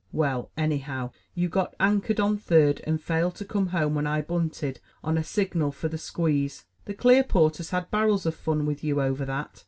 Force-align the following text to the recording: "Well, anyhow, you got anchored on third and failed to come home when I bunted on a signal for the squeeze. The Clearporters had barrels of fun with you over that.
"Well, 0.11 0.49
anyhow, 0.57 1.11
you 1.35 1.47
got 1.47 1.75
anchored 1.79 2.19
on 2.19 2.35
third 2.39 2.81
and 2.87 2.99
failed 2.99 3.35
to 3.35 3.45
come 3.45 3.67
home 3.67 3.93
when 3.93 4.07
I 4.07 4.23
bunted 4.23 4.79
on 5.03 5.15
a 5.15 5.23
signal 5.23 5.71
for 5.71 5.89
the 5.89 5.99
squeeze. 5.99 6.65
The 6.85 6.95
Clearporters 6.95 7.69
had 7.69 7.91
barrels 7.91 8.25
of 8.25 8.33
fun 8.33 8.65
with 8.65 8.83
you 8.83 8.99
over 8.99 9.25
that. 9.25 9.59